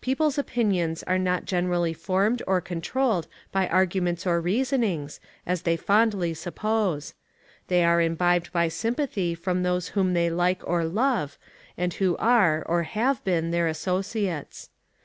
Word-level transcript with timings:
People's 0.00 0.38
opinions 0.38 1.04
are 1.04 1.20
not 1.20 1.44
generally 1.44 1.92
formed 1.92 2.42
or 2.48 2.60
controlled 2.60 3.28
by 3.52 3.68
arguments 3.68 4.26
or 4.26 4.40
reasonings, 4.40 5.20
as 5.46 5.62
they 5.62 5.76
fondly 5.76 6.34
suppose. 6.34 7.14
They 7.68 7.84
are 7.84 8.00
imbibed 8.00 8.50
by 8.50 8.66
sympathy 8.66 9.36
from 9.36 9.62
those 9.62 9.90
whom 9.90 10.14
they 10.14 10.30
like 10.30 10.66
or 10.66 10.82
love, 10.84 11.38
and 11.76 11.94
who 11.94 12.16
are, 12.16 12.64
or 12.66 12.82
have 12.82 13.22
been, 13.22 13.52
their 13.52 13.68
associates. 13.68 14.68